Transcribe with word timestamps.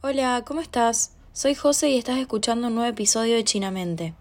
Hola, 0.00 0.44
¿cómo 0.46 0.60
estás? 0.60 1.10
Soy 1.32 1.56
José 1.56 1.88
y 1.88 1.98
estás 1.98 2.18
escuchando 2.18 2.68
un 2.68 2.76
nuevo 2.76 2.88
episodio 2.88 3.34
de 3.34 3.42
Chinamente. 3.42 4.14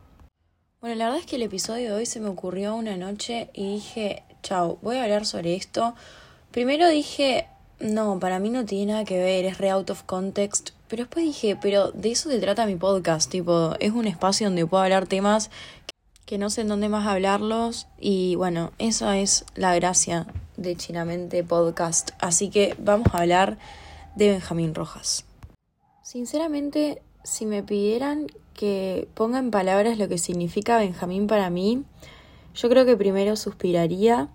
Bueno, 0.82 0.96
la 0.96 1.06
verdad 1.06 1.20
es 1.20 1.28
que 1.28 1.36
el 1.36 1.44
episodio 1.44 1.90
de 1.90 1.98
hoy 1.98 2.08
se 2.08 2.20
me 2.20 2.30
ocurrió 2.30 2.74
una 2.74 2.98
noche 2.98 3.52
y 3.54 3.76
dije, 3.76 4.24
chao, 4.42 4.80
voy 4.82 4.96
a 4.96 5.04
hablar 5.04 5.28
sobre 5.28 5.56
esto. 5.56 5.94
Primero 6.50 6.90
dije, 6.90 7.46
no, 7.80 8.20
para 8.20 8.40
mí 8.40 8.50
no 8.50 8.66
tiene 8.66 8.94
nada 8.94 9.06
que 9.06 9.20
ver, 9.20 9.46
es 9.46 9.60
re 9.60 9.70
out 9.70 9.92
of 9.92 10.02
context. 10.02 10.72
Pero 10.88 11.04
después 11.04 11.24
dije, 11.24 11.56
pero 11.62 11.92
de 11.92 12.10
eso 12.10 12.32
se 12.32 12.40
trata 12.40 12.66
mi 12.66 12.76
podcast, 12.76 13.30
tipo, 13.30 13.76
es 13.80 13.92
un 13.92 14.08
espacio 14.08 14.48
donde 14.48 14.66
puedo 14.66 14.82
hablar 14.82 15.06
temas 15.06 15.52
que 16.26 16.40
no 16.40 16.50
sé 16.50 16.62
en 16.62 16.70
dónde 16.70 16.90
más 16.90 17.06
hablarlos 17.06 17.86
y 18.00 18.34
bueno, 18.34 18.72
esa 18.80 19.20
es 19.20 19.46
la 19.54 19.76
gracia 19.76 20.26
de 20.56 20.76
Chinamente 20.76 21.44
Podcast. 21.44 22.14
Así 22.18 22.50
que 22.50 22.76
vamos 22.80 23.10
a 23.14 23.20
hablar 23.20 23.60
de 24.16 24.32
Benjamín 24.32 24.74
Rojas. 24.74 25.27
Sinceramente, 26.08 27.02
si 27.26 27.46
me 27.46 27.64
pidieran 27.64 28.28
que 28.54 29.10
ponga 29.14 29.40
en 29.40 29.52
palabras 29.52 29.98
lo 29.98 30.08
que 30.08 30.18
significa 30.18 30.78
Benjamín 30.78 31.28
para 31.28 31.50
mí, 31.50 31.84
yo 32.56 32.70
creo 32.70 32.86
que 32.86 32.96
primero 32.96 33.36
suspiraría, 33.36 34.30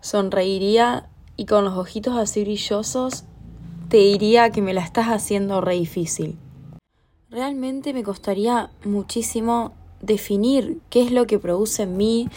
sonreiría 0.00 1.08
y 1.36 1.46
con 1.46 1.64
los 1.64 1.76
ojitos 1.76 2.16
así 2.16 2.44
brillosos 2.44 3.24
te 3.88 3.96
diría 3.96 4.50
que 4.50 4.62
me 4.62 4.72
la 4.72 4.80
estás 4.80 5.06
haciendo 5.06 5.60
re 5.60 5.74
difícil. 5.74 6.36
Realmente 7.30 7.92
me 7.92 8.04
costaría 8.04 8.70
muchísimo 8.84 9.72
definir 10.00 10.78
qué 10.88 11.02
es 11.02 11.10
lo 11.10 11.26
que 11.26 11.40
produce 11.40 11.82
en 11.82 11.96
mí, 11.96 12.28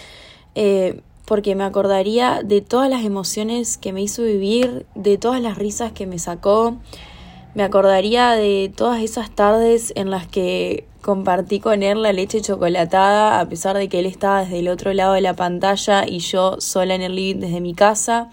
eh, 0.55 1.03
porque 1.27 1.53
me 1.53 1.65
acordaría 1.65 2.41
de 2.43 2.61
todas 2.61 2.89
las 2.89 3.05
emociones 3.05 3.77
que 3.77 3.93
me 3.93 4.01
hizo 4.01 4.23
vivir, 4.23 4.87
de 4.95 5.19
todas 5.19 5.39
las 5.39 5.59
risas 5.59 5.91
que 5.91 6.07
me 6.07 6.17
sacó, 6.17 6.77
me 7.53 7.63
acordaría 7.63 8.31
de 8.31 8.71
todas 8.75 9.01
esas 9.01 9.29
tardes 9.31 9.91
en 9.95 10.09
las 10.09 10.27
que 10.27 10.87
compartí 11.01 11.59
con 11.59 11.83
él 11.83 12.01
la 12.01 12.13
leche 12.13 12.41
chocolatada, 12.41 13.39
a 13.39 13.49
pesar 13.49 13.75
de 13.75 13.89
que 13.89 13.99
él 13.99 14.05
estaba 14.05 14.41
desde 14.41 14.59
el 14.59 14.69
otro 14.69 14.93
lado 14.93 15.13
de 15.13 15.21
la 15.21 15.35
pantalla 15.35 16.07
y 16.07 16.19
yo 16.19 16.61
sola 16.61 16.95
en 16.95 17.01
el 17.01 17.15
living 17.15 17.41
desde 17.41 17.59
mi 17.59 17.73
casa. 17.73 18.29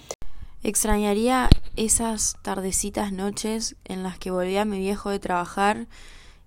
Extrañaría 0.62 1.48
esas 1.76 2.36
tardecitas 2.42 3.12
noches 3.12 3.76
en 3.84 4.02
las 4.02 4.18
que 4.18 4.30
volvía 4.30 4.64
mi 4.64 4.78
viejo 4.78 5.10
de 5.10 5.18
trabajar 5.18 5.86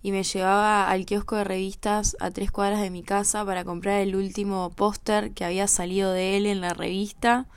y 0.04 0.12
me 0.12 0.24
llevaba 0.24 0.90
al 0.90 1.06
kiosco 1.06 1.36
de 1.36 1.44
revistas 1.44 2.16
a 2.20 2.32
tres 2.32 2.52
cuadras 2.52 2.82
de 2.82 2.90
mi 2.90 3.04
casa 3.04 3.46
para 3.46 3.64
comprar 3.64 4.00
el 4.02 4.16
último 4.16 4.70
póster 4.72 5.32
que 5.32 5.46
había 5.46 5.68
salido 5.68 6.12
de 6.12 6.38
él 6.38 6.46
en 6.46 6.62
la 6.62 6.74
revista. 6.74 7.48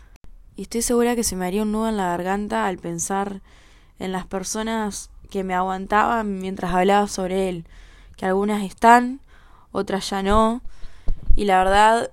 Y 0.56 0.62
estoy 0.62 0.82
segura 0.82 1.16
que 1.16 1.24
se 1.24 1.36
me 1.36 1.46
haría 1.46 1.62
un 1.62 1.72
nudo 1.72 1.88
en 1.88 1.96
la 1.96 2.08
garganta 2.08 2.66
al 2.66 2.78
pensar 2.78 3.40
en 3.98 4.12
las 4.12 4.26
personas 4.26 5.10
que 5.34 5.42
me 5.42 5.54
aguantaban 5.54 6.38
mientras 6.38 6.72
hablaba 6.72 7.08
sobre 7.08 7.48
él, 7.48 7.64
que 8.16 8.24
algunas 8.24 8.62
están, 8.62 9.18
otras 9.72 10.08
ya 10.08 10.22
no, 10.22 10.62
y 11.34 11.46
la 11.46 11.58
verdad 11.58 12.12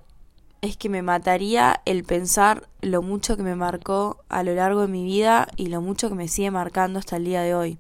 es 0.62 0.76
que 0.76 0.90
me 0.90 1.04
mataría 1.04 1.82
el 1.86 2.04
pensar 2.04 2.68
lo 2.82 3.04
mucho 3.04 3.38
que 3.38 3.44
me 3.44 3.54
marcó 3.54 4.18
a 4.28 4.42
lo 4.42 4.56
largo 4.56 4.82
de 4.82 4.88
mi 4.88 5.04
vida 5.04 5.48
y 5.56 5.68
lo 5.68 5.82
mucho 5.82 6.10
que 6.10 6.16
me 6.16 6.28
sigue 6.28 6.50
marcando 6.50 6.98
hasta 6.98 7.18
el 7.18 7.26
día 7.26 7.44
de 7.44 7.54
hoy. 7.54 7.78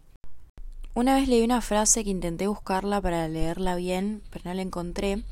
Una 0.94 1.16
vez 1.16 1.28
leí 1.28 1.42
una 1.42 1.61
frase 1.61 2.03
que 2.03 2.11
intenté 2.11 2.45
buscarla 2.45 3.02
para 3.02 3.28
leerla 3.28 3.76
bien, 3.76 4.22
pero 4.30 4.44
no 4.45 4.53
la 4.53 4.61
encontré, 4.61 5.23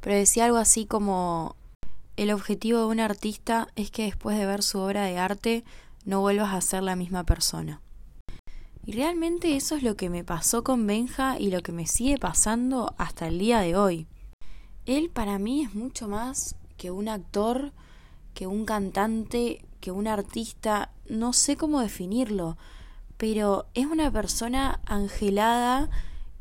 pero 0.00 0.14
decía 0.14 0.44
algo 0.44 0.58
así 0.58 0.84
como 0.84 1.56
el 2.18 2.32
objetivo 2.32 2.80
de 2.80 2.86
un 2.86 3.00
artista 3.00 3.68
es 3.76 3.90
que 3.90 4.02
después 4.02 4.36
de 4.36 4.44
ver 4.44 4.62
su 4.62 4.78
obra 4.78 5.04
de 5.04 5.16
arte 5.16 5.64
no 6.04 6.20
vuelvas 6.20 6.52
a 6.52 6.60
ser 6.60 6.82
la 6.82 6.96
misma 6.96 7.24
persona. 7.24 7.80
Y 8.88 8.92
realmente 8.92 9.54
eso 9.54 9.76
es 9.76 9.82
lo 9.82 9.96
que 9.96 10.08
me 10.08 10.24
pasó 10.24 10.64
con 10.64 10.86
Benja 10.86 11.38
y 11.38 11.50
lo 11.50 11.62
que 11.62 11.72
me 11.72 11.86
sigue 11.86 12.16
pasando 12.16 12.94
hasta 12.96 13.28
el 13.28 13.38
día 13.38 13.60
de 13.60 13.76
hoy. 13.76 14.06
Él 14.86 15.10
para 15.10 15.38
mí 15.38 15.62
es 15.62 15.74
mucho 15.74 16.08
más 16.08 16.56
que 16.78 16.90
un 16.90 17.10
actor, 17.10 17.72
que 18.32 18.46
un 18.46 18.64
cantante, 18.64 19.62
que 19.82 19.90
un 19.90 20.06
artista, 20.06 20.90
no 21.06 21.34
sé 21.34 21.58
cómo 21.58 21.80
definirlo 21.80 22.56
pero 23.18 23.66
es 23.74 23.84
una 23.84 24.10
persona 24.10 24.80
angelada 24.86 25.90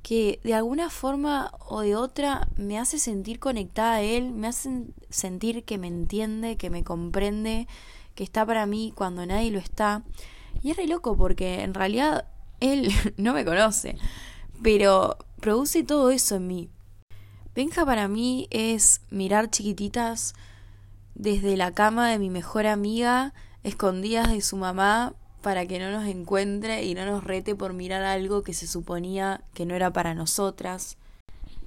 que 0.04 0.40
de 0.44 0.54
alguna 0.54 0.90
forma 0.90 1.52
o 1.68 1.82
de 1.82 1.96
otra 1.96 2.48
me 2.56 2.80
hace 2.80 2.98
sentir 2.98 3.40
conectada 3.40 3.96
a 3.96 4.02
él, 4.02 4.32
me 4.32 4.48
hace 4.48 4.86
sentir 5.10 5.66
que 5.66 5.78
me 5.78 5.88
entiende, 5.88 6.56
que 6.56 6.70
me 6.70 6.86
comprende, 6.86 7.68
que 8.16 8.24
está 8.24 8.46
para 8.46 8.66
mí 8.68 8.94
cuando 8.96 9.26
nadie 9.26 9.52
lo 9.52 9.60
está. 9.60 10.04
Y 10.62 10.72
es 10.72 10.78
re 10.78 10.88
loco 10.88 11.18
porque 11.18 11.62
en 11.62 11.74
realidad 11.74 12.28
él 12.60 12.92
no 13.18 13.34
me 13.34 13.46
conoce, 13.46 13.98
pero 14.62 15.18
produce 15.40 15.84
todo 15.84 16.12
eso 16.12 16.36
en 16.36 16.48
mí. 16.48 16.70
Benja 17.56 17.86
para 17.86 18.08
mí 18.08 18.48
es 18.52 19.02
mirar 19.10 19.50
chiquititas 19.50 20.36
desde 21.16 21.58
la 21.58 21.72
cama 21.74 22.10
de 22.10 22.20
mi 22.20 22.30
mejor 22.30 22.68
amiga, 22.68 23.34
escondidas 23.64 24.32
de 24.32 24.42
su 24.42 24.58
mamá, 24.58 25.14
para 25.42 25.66
que 25.66 25.80
no 25.80 25.90
nos 25.92 26.06
encuentre 26.08 26.84
y 26.84 26.94
no 26.94 27.06
nos 27.06 27.24
rete 27.24 27.56
por 27.56 27.74
mirar 27.74 28.04
algo 28.04 28.44
que 28.44 28.54
se 28.54 28.68
suponía 28.68 29.42
que 29.54 29.66
no 29.66 29.76
era 29.76 29.92
para 29.92 30.14
nosotras. 30.14 30.98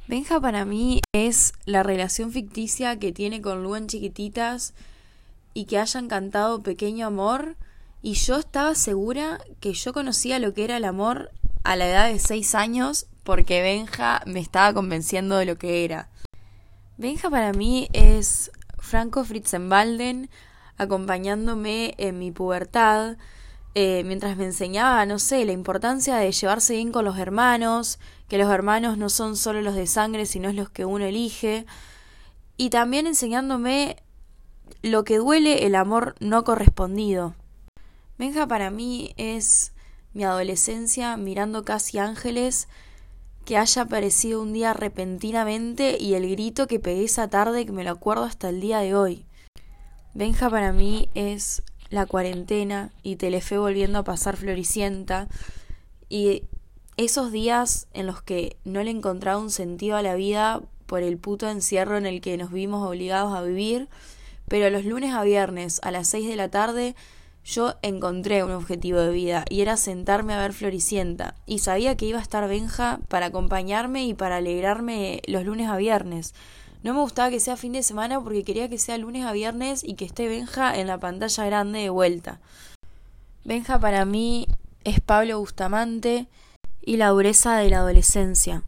Benja 0.07 0.41
para 0.41 0.65
mí 0.65 1.01
es 1.13 1.53
la 1.67 1.83
relación 1.83 2.33
ficticia 2.33 2.99
que 2.99 3.13
tiene 3.13 3.41
con 3.41 3.63
Lu 3.63 3.77
en 3.77 3.87
chiquititas 3.87 4.75
y 5.55 5.65
que 5.65 5.79
hayan 5.79 6.09
cantado 6.09 6.63
Pequeño 6.63 7.07
Amor 7.07 7.57
y 8.03 8.15
yo 8.15 8.39
estaba 8.39 8.75
segura 8.75 9.41
que 9.61 9.73
yo 9.73 9.93
conocía 9.93 10.39
lo 10.39 10.55
que 10.55 10.65
era 10.65 10.77
el 10.77 10.85
amor 10.85 11.31
a 11.65 11.77
la 11.77 11.89
edad 11.89 12.09
de 12.09 12.19
seis 12.19 12.55
años 12.55 13.07
porque 13.25 13.63
Benja 13.63 14.23
me 14.27 14.41
estaba 14.41 14.73
convenciendo 14.73 15.37
de 15.37 15.45
lo 15.45 15.57
que 15.57 15.85
era. 15.85 16.09
Benja 16.97 17.31
para 17.31 17.53
mí 17.53 17.89
es 17.93 18.51
Franco 18.79 19.25
Fritzenbalden 19.25 20.31
acompañándome 20.81 21.95
en 21.99 22.19
mi 22.19 22.31
pubertad, 22.33 23.19
eh, 23.75 24.03
mientras 24.07 24.39
me 24.39 24.47
enseñaba, 24.47 25.05
no 25.05 25.19
sé, 25.19 25.45
la 25.45 25.53
importancia 25.53 26.17
de 26.17 26.33
llevarse 26.33 26.73
bien 26.73 26.91
con 26.91 27.05
los 27.05 27.19
hermanos, 27.19 27.99
que 28.29 28.39
los 28.39 28.51
hermanos 28.51 28.97
no 28.97 29.11
son 29.11 29.37
solo 29.37 29.61
los 29.61 29.75
de 29.75 29.87
sangre, 29.87 30.25
sino 30.25 30.51
los 30.53 30.71
que 30.71 30.87
uno 30.87 31.05
elige, 31.05 31.67
y 32.57 32.71
también 32.71 33.07
enseñándome 33.07 33.97
lo 34.81 35.05
que 35.05 35.19
duele 35.19 35.67
el 35.67 35.75
amor 35.75 36.15
no 36.19 36.45
correspondido. 36.45 37.35
Benja 38.21 38.47
para 38.47 38.71
mí 38.71 39.15
es 39.17 39.73
mi 40.13 40.25
adolescencia 40.25 41.17
mirando 41.17 41.65
casi 41.65 41.97
ángeles 41.97 42.69
que 43.47 43.57
haya 43.57 43.81
aparecido 43.81 44.43
un 44.43 44.53
día 44.53 44.75
repentinamente 44.75 45.97
y 45.99 46.13
el 46.13 46.29
grito 46.29 46.67
que 46.67 46.79
pegué 46.79 47.05
esa 47.05 47.29
tarde 47.29 47.65
que 47.65 47.73
me 47.73 47.83
lo 47.83 47.93
acuerdo 47.93 48.25
hasta 48.25 48.51
el 48.51 48.61
día 48.61 48.81
de 48.81 48.95
hoy. 48.95 49.25
Benja 50.13 50.51
para 50.51 50.71
mí 50.71 51.09
es 51.15 51.63
la 51.89 52.05
cuarentena 52.05 52.93
y 53.03 53.17
Telefe 53.17 53.57
volviendo 53.57 54.01
a 54.01 54.05
pasar 54.05 54.37
floricienta 54.37 55.27
y 56.11 56.43
esos 56.99 57.33
días 57.33 57.89
en 57.95 58.07
los 58.07 58.21
que 58.21 58.59
no 58.67 58.83
le 58.83 58.91
encontraba 58.91 59.39
un 59.39 59.51
sentido 59.51 59.97
a 59.97 60.03
la 60.03 60.15
vida 60.15 60.61
por 60.85 61.03
el 61.03 61.17
puto 61.17 61.49
encierro 61.49 61.97
en 61.97 62.05
el 62.05 62.21
que 62.21 62.37
nos 62.37 62.53
vimos 62.53 62.87
obligados 62.87 63.35
a 63.35 63.41
vivir, 63.41 63.89
pero 64.47 64.69
los 64.69 64.85
lunes 64.85 65.15
a 65.15 65.25
viernes 65.25 65.81
a 65.83 65.91
las 65.91 66.07
seis 66.07 66.29
de 66.29 66.37
la 66.37 66.51
tarde 66.51 66.95
yo 67.45 67.75
encontré 67.83 68.45
un 68.45 68.53
objetivo 68.53 69.01
de 69.01 69.11
vida 69.11 69.45
y 69.49 69.63
era 69.63 69.77
sentarme 69.77 70.35
a 70.35 70.41
ver 70.41 70.53
Floricienta 70.53 71.35
y 71.47 71.61
sabía 71.61 71.97
que 71.97 72.07
iba 72.07 72.19
a 72.19 72.23
estar 72.23 72.47
Benja 72.49 73.01
para 73.09 73.27
acompañarme 73.27 74.05
y 74.05 74.15
para 74.15 74.37
alegrarme 74.37 75.23
los 75.27 75.45
lunes 75.45 75.69
a 75.69 75.77
viernes. 75.77 76.35
No 76.83 76.95
me 76.95 77.01
gustaba 77.01 77.31
que 77.31 77.41
sea 77.41 77.57
fin 77.57 77.73
de 77.73 77.83
semana 77.83 78.21
porque 78.23 78.45
quería 78.45 78.69
que 78.69 78.79
sea 78.79 78.97
lunes 78.99 79.25
a 79.27 79.33
viernes 79.33 79.85
y 79.85 79.95
que 79.95 80.05
esté 80.05 80.29
Benja 80.29 80.79
en 80.79 80.87
la 80.87 80.99
pantalla 80.99 81.45
grande 81.45 81.81
de 81.81 81.91
vuelta. 81.91 82.41
Benja 83.45 83.79
para 83.79 84.05
mí 84.05 84.47
es 84.85 85.01
Pablo 85.01 85.39
Bustamante 85.39 86.29
y 86.83 86.97
la 86.97 87.09
dureza 87.09 87.57
de 87.57 87.71
la 87.71 87.79
adolescencia. 87.79 88.63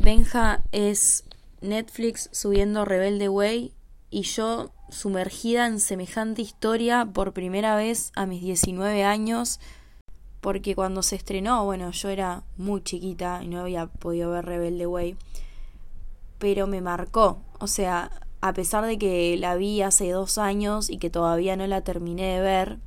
Benja 0.00 0.62
es 0.72 1.24
Netflix 1.60 2.28
subiendo 2.32 2.84
Rebelde 2.84 3.28
Way 3.28 3.72
y 4.10 4.22
yo 4.22 4.72
sumergida 4.92 5.66
en 5.66 5.80
semejante 5.80 6.42
historia 6.42 7.08
por 7.12 7.32
primera 7.32 7.74
vez 7.74 8.12
a 8.14 8.26
mis 8.26 8.42
19 8.42 9.02
años 9.04 9.58
porque 10.40 10.74
cuando 10.74 11.02
se 11.02 11.16
estrenó, 11.16 11.64
bueno, 11.64 11.90
yo 11.92 12.08
era 12.08 12.42
muy 12.56 12.82
chiquita 12.82 13.40
y 13.42 13.48
no 13.48 13.60
había 13.60 13.86
podido 13.86 14.30
ver 14.30 14.44
Rebelde 14.44 14.86
Way 14.86 15.16
pero 16.42 16.66
me 16.66 16.80
marcó. 16.80 17.40
O 17.60 17.68
sea, 17.68 18.10
a 18.40 18.52
pesar 18.52 18.84
de 18.84 18.98
que 18.98 19.36
la 19.38 19.54
vi 19.54 19.80
hace 19.80 20.10
dos 20.10 20.38
años 20.38 20.90
y 20.90 20.98
que 20.98 21.08
todavía 21.08 21.54
no 21.54 21.64
la 21.68 21.82
terminé 21.82 22.34
de 22.34 22.40
ver, 22.40 22.78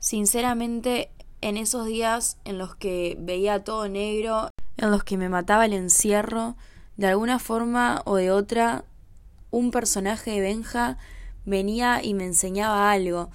sinceramente 0.00 1.10
en 1.40 1.56
esos 1.56 1.86
días 1.86 2.36
en 2.44 2.58
los 2.58 2.76
que 2.76 3.16
veía 3.18 3.64
todo 3.64 3.88
negro, 3.88 4.50
en 4.76 4.90
los 4.90 5.02
que 5.02 5.16
me 5.16 5.30
mataba 5.30 5.64
el 5.64 5.72
encierro, 5.72 6.56
de 6.98 7.06
alguna 7.06 7.38
forma 7.38 8.02
o 8.04 8.16
de 8.16 8.30
otra, 8.30 8.84
un 9.50 9.70
personaje 9.70 10.32
de 10.32 10.42
Benja 10.42 10.98
venía 11.44 12.00
y 12.02 12.14
me 12.14 12.24
enseñaba 12.24 12.90
algo. 12.92 13.30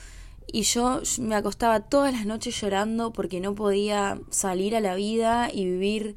y 0.47 0.61
yo 0.63 1.01
me 1.19 1.35
acostaba 1.35 1.81
todas 1.81 2.13
las 2.13 2.25
noches 2.25 2.59
llorando 2.61 3.11
porque 3.11 3.39
no 3.41 3.55
podía 3.55 4.19
salir 4.29 4.75
a 4.75 4.79
la 4.79 4.95
vida 4.95 5.49
y 5.51 5.65
vivir 5.65 6.15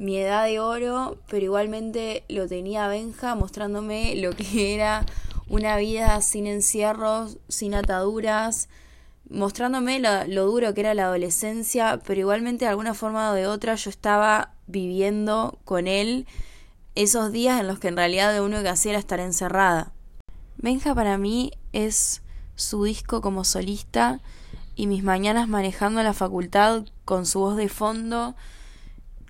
mi 0.00 0.16
edad 0.16 0.46
de 0.46 0.58
oro, 0.60 1.18
pero 1.28 1.44
igualmente 1.44 2.24
lo 2.28 2.48
tenía 2.48 2.88
Benja 2.88 3.34
mostrándome 3.34 4.16
lo 4.16 4.32
que 4.32 4.74
era 4.74 5.04
una 5.48 5.76
vida 5.76 6.20
sin 6.22 6.46
encierros, 6.46 7.36
sin 7.48 7.74
ataduras, 7.74 8.70
mostrándome 9.28 10.00
lo, 10.00 10.46
duro 10.46 10.72
que 10.72 10.80
era 10.80 10.94
la 10.94 11.04
adolescencia, 11.04 12.00
pero 12.06 12.20
igualmente 12.20 12.64
de 12.64 12.70
alguna 12.70 12.94
forma 12.94 13.30
o 13.30 13.34
de 13.34 13.46
otra 13.46 13.74
yo 13.74 13.90
estaba 13.90 14.54
viviendo 14.66 15.58
con 15.66 15.86
él 15.86 16.26
esos 16.94 17.30
días 17.30 17.60
en 17.60 17.66
los 17.66 17.78
que 17.78 17.88
en 17.88 17.96
realidad 17.96 18.32
de 18.32 18.40
uno 18.40 18.62
que 18.62 18.70
hacía 18.70 18.92
era 18.92 18.98
estar 18.98 19.20
encerrada. 19.20 19.92
Benja 20.62 20.94
para 20.94 21.16
mí 21.16 21.52
es 21.72 22.20
su 22.54 22.84
disco 22.84 23.22
como 23.22 23.44
solista 23.44 24.20
y 24.74 24.88
mis 24.88 25.02
mañanas 25.02 25.48
manejando 25.48 26.02
la 26.02 26.12
facultad 26.12 26.84
con 27.06 27.24
su 27.24 27.40
voz 27.40 27.56
de 27.56 27.70
fondo 27.70 28.34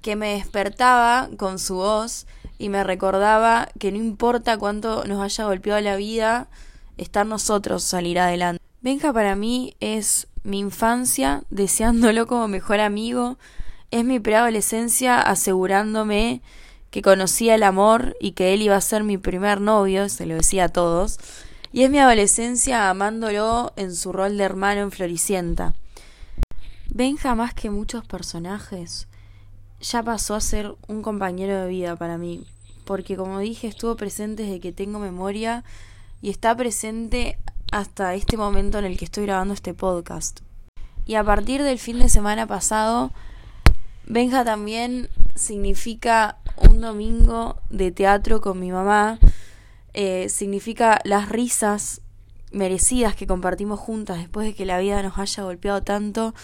que 0.02 0.16
me 0.16 0.34
despertaba 0.34 1.28
con 1.36 1.60
su 1.60 1.76
voz 1.76 2.26
y 2.58 2.68
me 2.68 2.82
recordaba 2.82 3.68
que 3.78 3.92
no 3.92 3.98
importa 3.98 4.58
cuánto 4.58 5.04
nos 5.04 5.22
haya 5.22 5.44
golpeado 5.44 5.80
la 5.80 5.94
vida, 5.94 6.48
estar 6.96 7.24
nosotros 7.26 7.84
salir 7.84 8.18
adelante. 8.18 8.60
Benja 8.80 9.12
para 9.12 9.36
mí 9.36 9.76
es 9.78 10.26
mi 10.42 10.58
infancia, 10.58 11.44
deseándolo 11.50 12.26
como 12.26 12.48
mejor 12.48 12.80
amigo, 12.80 13.38
es 13.92 14.04
mi 14.04 14.18
preadolescencia 14.18 15.20
asegurándome 15.20 16.42
que 16.90 17.02
conocía 17.02 17.54
el 17.54 17.62
amor 17.62 18.16
y 18.20 18.32
que 18.32 18.52
él 18.52 18.62
iba 18.62 18.76
a 18.76 18.80
ser 18.80 19.04
mi 19.04 19.18
primer 19.18 19.60
novio, 19.60 20.08
se 20.08 20.26
lo 20.26 20.34
decía 20.34 20.64
a 20.64 20.68
todos, 20.68 21.18
y 21.72 21.82
es 21.82 21.90
mi 21.90 21.98
adolescencia 21.98 22.90
amándolo 22.90 23.72
en 23.76 23.94
su 23.94 24.12
rol 24.12 24.36
de 24.36 24.44
hermano 24.44 24.80
en 24.82 24.90
Floricienta. 24.90 25.74
Benja 26.88 27.34
más 27.34 27.54
que 27.54 27.70
muchos 27.70 28.04
personajes, 28.04 29.06
ya 29.80 30.02
pasó 30.02 30.34
a 30.34 30.40
ser 30.40 30.74
un 30.88 31.02
compañero 31.02 31.62
de 31.62 31.68
vida 31.68 31.96
para 31.96 32.18
mí, 32.18 32.44
porque 32.84 33.16
como 33.16 33.38
dije 33.38 33.68
estuvo 33.68 33.96
presente 33.96 34.42
desde 34.42 34.60
que 34.60 34.72
tengo 34.72 34.98
memoria 34.98 35.64
y 36.20 36.30
está 36.30 36.56
presente 36.56 37.38
hasta 37.72 38.14
este 38.14 38.36
momento 38.36 38.78
en 38.78 38.84
el 38.84 38.98
que 38.98 39.04
estoy 39.04 39.24
grabando 39.24 39.54
este 39.54 39.74
podcast. 39.74 40.40
Y 41.06 41.14
a 41.14 41.24
partir 41.24 41.62
del 41.62 41.78
fin 41.78 41.98
de 41.98 42.08
semana 42.08 42.46
pasado, 42.46 43.12
Benja 44.06 44.44
también 44.44 45.08
significa 45.36 46.39
un 46.68 46.80
domingo 46.80 47.60
de 47.70 47.92
teatro 47.92 48.40
con 48.40 48.58
mi 48.58 48.70
mamá, 48.70 49.18
eh, 49.92 50.28
significa 50.28 51.00
las 51.04 51.28
risas 51.28 52.00
merecidas 52.52 53.14
que 53.14 53.26
compartimos 53.26 53.78
juntas 53.78 54.18
después 54.18 54.46
de 54.46 54.54
que 54.54 54.66
la 54.66 54.78
vida 54.78 55.02
nos 55.02 55.18
haya 55.18 55.42
golpeado 55.44 55.82
tanto 55.82 56.34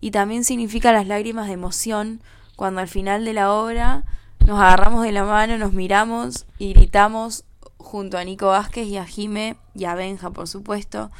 y 0.00 0.10
también 0.10 0.44
significa 0.44 0.92
las 0.92 1.06
lágrimas 1.06 1.46
de 1.46 1.54
emoción 1.54 2.20
cuando 2.56 2.80
al 2.80 2.88
final 2.88 3.24
de 3.24 3.32
la 3.32 3.52
obra 3.52 4.04
nos 4.46 4.60
agarramos 4.60 5.02
de 5.02 5.12
la 5.12 5.24
mano, 5.24 5.56
nos 5.58 5.72
miramos 5.72 6.46
y 6.58 6.74
gritamos 6.74 7.44
junto 7.78 8.18
a 8.18 8.24
Nico 8.24 8.48
Vázquez 8.48 8.86
y 8.86 8.96
a 8.96 9.06
Jime 9.06 9.56
y 9.74 9.84
a 9.84 9.94
Benja, 9.94 10.30
por 10.30 10.48
supuesto, 10.48 11.10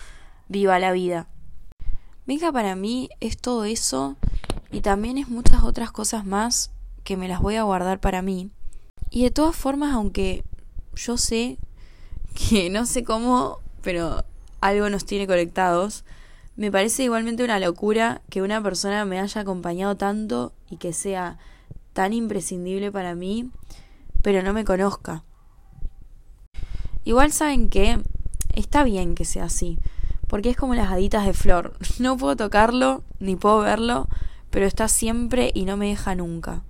viva 0.49 0.79
la 0.79 0.93
vida. 0.93 1.27
Benja 2.27 2.53
para 2.53 2.75
mí 2.77 3.09
es 3.21 3.37
todo 3.37 3.65
eso 3.65 4.17
y 4.71 4.81
también 4.81 5.19
es 5.19 5.29
muchas 5.29 5.63
otras 5.63 5.91
cosas 5.91 6.25
más 6.25 6.71
que 7.05 7.17
me 7.17 7.29
las 7.29 7.41
voy 7.41 7.57
a 7.57 7.63
guardar 7.63 8.01
para 8.01 8.23
mí. 8.23 8.51
Y 9.11 9.23
de 9.23 9.31
todas 9.31 9.55
formas, 9.55 9.95
aunque 9.95 10.43
yo 10.97 11.17
sé 11.17 11.59
que 12.35 12.71
no 12.71 12.87
sé 12.87 13.05
cómo, 13.05 13.61
pero 13.83 14.25
algo 14.61 14.91
nos 14.91 15.05
tiene 15.05 15.27
conectados, 15.27 16.05
me 16.57 16.71
parece 16.71 17.05
igualmente 17.05 17.45
una 17.45 17.59
locura 17.59 18.23
que 18.31 18.43
una 18.43 18.63
persona 18.63 19.05
me 19.05 19.21
haya 19.21 19.41
acompañado 19.41 19.97
tanto 19.97 20.53
y 20.71 20.77
que 20.77 20.93
sea 20.93 21.39
tan 21.93 22.13
imprescindible 22.13 22.91
para 22.91 23.15
mí, 23.15 23.51
pero 24.23 24.43
no 24.43 24.53
me 24.53 24.65
conozca. 24.65 25.25
Igual 27.05 27.33
saben 27.33 27.69
que 27.69 28.01
está 28.55 28.83
bien 28.83 29.15
que 29.15 29.25
sea 29.25 29.45
así, 29.45 29.79
porque 30.27 30.51
es 30.51 30.57
como 30.57 30.75
las 30.75 30.91
haditas 30.91 31.27
de 31.27 31.35
flor. 31.35 31.77
No 31.99 32.17
puedo 32.17 32.37
tocarlo, 32.37 33.03
ni 33.19 33.37
puedo 33.37 33.61
verlo, 33.61 34.09
pero 34.51 34.67
está 34.67 34.89
siempre 34.89 35.51
y 35.55 35.65
no 35.65 35.77
me 35.77 35.89
deja 35.89 36.15
nunca. 36.15 36.63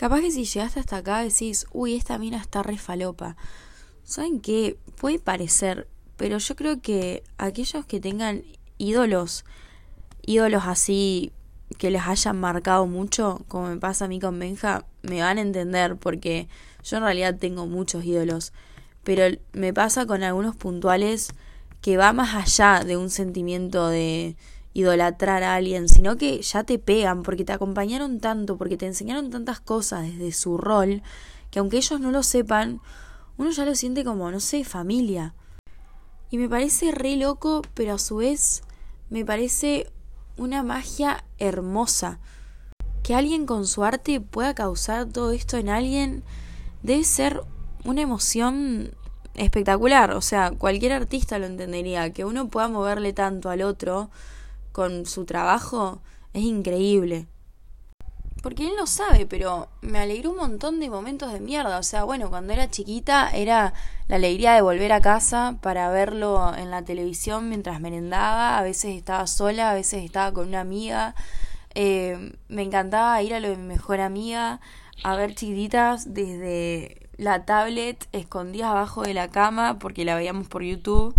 Capaz 0.00 0.22
que 0.22 0.30
si 0.30 0.46
llegaste 0.46 0.80
hasta 0.80 0.96
acá 0.96 1.18
decís, 1.18 1.66
uy, 1.72 1.94
esta 1.94 2.16
mina 2.16 2.38
está 2.38 2.62
re 2.62 2.78
falopa. 2.78 3.36
¿Saben 4.02 4.40
qué? 4.40 4.78
Puede 4.96 5.18
parecer, 5.18 5.88
pero 6.16 6.38
yo 6.38 6.56
creo 6.56 6.80
que 6.80 7.22
aquellos 7.36 7.84
que 7.84 8.00
tengan 8.00 8.42
ídolos, 8.78 9.44
ídolos 10.22 10.62
así 10.64 11.32
que 11.76 11.90
les 11.90 12.00
hayan 12.06 12.40
marcado 12.40 12.86
mucho, 12.86 13.44
como 13.46 13.68
me 13.68 13.76
pasa 13.76 14.06
a 14.06 14.08
mí 14.08 14.18
con 14.20 14.38
Benja, 14.38 14.86
me 15.02 15.20
van 15.20 15.36
a 15.36 15.42
entender 15.42 15.96
porque 15.96 16.48
yo 16.82 16.96
en 16.96 17.02
realidad 17.02 17.36
tengo 17.38 17.66
muchos 17.66 18.02
ídolos, 18.02 18.54
pero 19.04 19.36
me 19.52 19.74
pasa 19.74 20.06
con 20.06 20.22
algunos 20.22 20.56
puntuales 20.56 21.34
que 21.82 21.98
va 21.98 22.14
más 22.14 22.34
allá 22.34 22.84
de 22.86 22.96
un 22.96 23.10
sentimiento 23.10 23.88
de 23.88 24.34
idolatrar 24.72 25.42
a 25.42 25.54
alguien, 25.54 25.88
sino 25.88 26.16
que 26.16 26.42
ya 26.42 26.64
te 26.64 26.78
pegan 26.78 27.22
porque 27.22 27.44
te 27.44 27.52
acompañaron 27.52 28.20
tanto, 28.20 28.56
porque 28.56 28.76
te 28.76 28.86
enseñaron 28.86 29.30
tantas 29.30 29.60
cosas 29.60 30.02
desde 30.02 30.32
su 30.32 30.58
rol, 30.58 31.02
que 31.50 31.58
aunque 31.58 31.78
ellos 31.78 32.00
no 32.00 32.10
lo 32.10 32.22
sepan, 32.22 32.80
uno 33.36 33.50
ya 33.50 33.64
lo 33.64 33.74
siente 33.74 34.04
como, 34.04 34.30
no 34.30 34.38
sé, 34.38 34.64
familia. 34.64 35.34
Y 36.30 36.38
me 36.38 36.48
parece 36.48 36.92
re 36.92 37.16
loco, 37.16 37.62
pero 37.74 37.94
a 37.94 37.98
su 37.98 38.16
vez 38.16 38.62
me 39.08 39.24
parece 39.24 39.90
una 40.36 40.62
magia 40.62 41.24
hermosa. 41.38 42.20
Que 43.02 43.14
alguien 43.14 43.46
con 43.46 43.66
su 43.66 43.82
arte 43.82 44.20
pueda 44.20 44.54
causar 44.54 45.06
todo 45.06 45.32
esto 45.32 45.56
en 45.56 45.68
alguien 45.68 46.22
debe 46.82 47.02
ser 47.02 47.42
una 47.84 48.02
emoción 48.02 48.92
espectacular. 49.34 50.12
O 50.12 50.20
sea, 50.20 50.52
cualquier 50.52 50.92
artista 50.92 51.38
lo 51.38 51.46
entendería. 51.46 52.12
Que 52.12 52.24
uno 52.24 52.48
pueda 52.48 52.68
moverle 52.68 53.12
tanto 53.12 53.50
al 53.50 53.62
otro 53.62 54.10
con 54.72 55.06
su 55.06 55.24
trabajo 55.24 56.00
es 56.32 56.42
increíble. 56.42 57.26
Porque 58.42 58.66
él 58.66 58.72
no 58.76 58.86
sabe, 58.86 59.26
pero 59.26 59.68
me 59.82 59.98
alegró 59.98 60.30
un 60.30 60.38
montón 60.38 60.80
de 60.80 60.88
momentos 60.88 61.30
de 61.32 61.40
mierda. 61.40 61.78
O 61.78 61.82
sea, 61.82 62.04
bueno, 62.04 62.30
cuando 62.30 62.54
era 62.54 62.70
chiquita 62.70 63.30
era 63.30 63.74
la 64.08 64.16
alegría 64.16 64.54
de 64.54 64.62
volver 64.62 64.92
a 64.92 65.02
casa 65.02 65.58
para 65.60 65.90
verlo 65.90 66.54
en 66.56 66.70
la 66.70 66.82
televisión 66.82 67.50
mientras 67.50 67.80
merendaba. 67.80 68.56
A 68.56 68.62
veces 68.62 68.96
estaba 68.96 69.26
sola, 69.26 69.70
a 69.70 69.74
veces 69.74 70.04
estaba 70.04 70.32
con 70.32 70.48
una 70.48 70.60
amiga. 70.60 71.14
Eh, 71.74 72.34
me 72.48 72.62
encantaba 72.62 73.22
ir 73.22 73.34
a 73.34 73.40
lo 73.40 73.48
de 73.48 73.56
mi 73.56 73.66
mejor 73.66 74.00
amiga 74.00 74.60
a 75.04 75.16
ver 75.16 75.34
chiquititas 75.34 76.14
desde 76.14 77.08
la 77.16 77.44
tablet 77.44 78.08
escondidas 78.12 78.70
abajo 78.70 79.02
de 79.02 79.14
la 79.14 79.28
cama 79.28 79.78
porque 79.78 80.04
la 80.04 80.14
veíamos 80.14 80.48
por 80.48 80.62
YouTube 80.62 81.14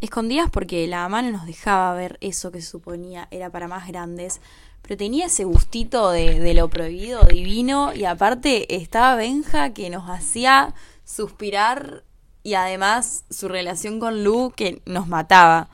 escondidas 0.00 0.50
porque 0.50 0.86
la 0.86 1.02
mamá 1.02 1.22
no 1.22 1.30
nos 1.32 1.46
dejaba 1.46 1.94
ver 1.94 2.18
eso 2.20 2.50
que 2.50 2.62
suponía 2.62 3.28
era 3.30 3.50
para 3.50 3.68
más 3.68 3.86
grandes, 3.88 4.40
pero 4.82 4.96
tenía 4.96 5.26
ese 5.26 5.44
gustito 5.44 6.10
de, 6.10 6.40
de, 6.40 6.54
lo 6.54 6.68
prohibido 6.68 7.22
divino 7.24 7.92
y 7.94 8.04
aparte 8.04 8.74
estaba 8.74 9.16
Benja 9.16 9.72
que 9.74 9.90
nos 9.90 10.08
hacía 10.08 10.74
suspirar 11.04 12.04
y 12.42 12.54
además 12.54 13.24
su 13.30 13.48
relación 13.48 14.00
con 14.00 14.24
Lu 14.24 14.52
que 14.56 14.82
nos 14.86 15.06
mataba. 15.06 15.68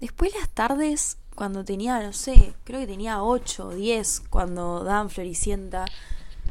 Después 0.00 0.34
las 0.34 0.50
tardes, 0.50 1.18
cuando 1.34 1.64
tenía, 1.64 2.00
no 2.00 2.12
sé, 2.12 2.54
creo 2.64 2.80
que 2.80 2.86
tenía 2.86 3.22
8 3.22 3.68
o 3.68 3.74
10 3.74 4.24
cuando 4.28 4.84
daban 4.84 5.08
Floricienta, 5.08 5.86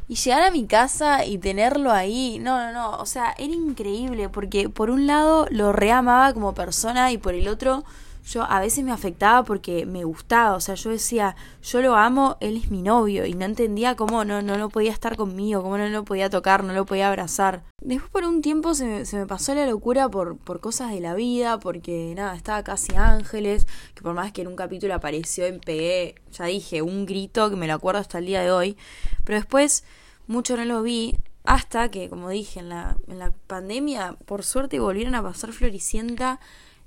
y 0.07 0.15
llegar 0.15 0.43
a 0.43 0.51
mi 0.51 0.65
casa 0.67 1.25
y 1.25 1.37
tenerlo 1.37 1.91
ahí, 1.91 2.37
no, 2.39 2.57
no, 2.59 2.71
no, 2.71 2.97
o 2.97 3.05
sea, 3.05 3.33
era 3.37 3.53
increíble 3.53 4.29
porque 4.29 4.69
por 4.69 4.89
un 4.89 5.07
lado 5.07 5.47
lo 5.49 5.71
reamaba 5.73 6.33
como 6.33 6.53
persona 6.53 7.11
y 7.11 7.17
por 7.17 7.33
el 7.33 7.47
otro 7.47 7.83
yo 8.25 8.43
a 8.43 8.59
veces 8.59 8.83
me 8.83 8.91
afectaba 8.91 9.43
porque 9.43 9.85
me 9.85 10.03
gustaba, 10.03 10.55
o 10.55 10.59
sea, 10.59 10.75
yo 10.75 10.89
decía, 10.89 11.35
yo 11.61 11.81
lo 11.81 11.95
amo, 11.95 12.37
él 12.39 12.57
es 12.57 12.71
mi 12.71 12.81
novio 12.81 13.25
y 13.25 13.35
no 13.35 13.45
entendía 13.45 13.95
cómo 13.95 14.25
no, 14.25 14.41
no 14.41 14.57
lo 14.57 14.69
podía 14.69 14.91
estar 14.91 15.15
conmigo, 15.15 15.61
cómo 15.61 15.77
no 15.77 15.87
lo 15.89 16.03
podía 16.03 16.29
tocar, 16.29 16.63
no 16.63 16.73
lo 16.73 16.85
podía 16.85 17.07
abrazar. 17.07 17.63
Después 17.81 18.09
por 18.09 18.23
un 18.23 18.41
tiempo 18.41 18.73
se 18.73 18.85
me, 18.85 19.05
se 19.05 19.17
me 19.17 19.27
pasó 19.27 19.53
la 19.53 19.67
locura 19.67 20.09
por, 20.09 20.37
por 20.37 20.59
cosas 20.59 20.91
de 20.91 21.01
la 21.01 21.13
vida, 21.13 21.59
porque 21.59 22.13
nada, 22.15 22.35
estaba 22.35 22.63
casi 22.63 22.95
Ángeles, 22.95 23.67
que 23.93 24.01
por 24.01 24.15
más 24.15 24.31
que 24.31 24.41
en 24.41 24.47
un 24.47 24.55
capítulo 24.55 24.95
apareció 24.95 25.45
en 25.45 25.59
pegué, 25.59 26.15
ya 26.31 26.45
dije, 26.45 26.81
un 26.81 27.05
grito 27.05 27.51
que 27.51 27.55
me 27.55 27.67
lo 27.67 27.73
acuerdo 27.75 28.01
hasta 28.01 28.17
el 28.17 28.25
día 28.25 28.41
de 28.41 28.51
hoy, 28.51 28.75
pero 29.23 29.37
después 29.37 29.83
mucho 30.25 30.57
no 30.57 30.65
lo 30.65 30.81
vi, 30.81 31.15
hasta 31.43 31.91
que, 31.91 32.09
como 32.09 32.29
dije, 32.29 32.59
en 32.59 32.69
la, 32.69 32.97
en 33.07 33.19
la 33.19 33.31
pandemia, 33.45 34.17
por 34.25 34.43
suerte 34.43 34.79
volvieron 34.79 35.13
a 35.13 35.21
pasar 35.21 35.51
Floricienta 35.51 36.39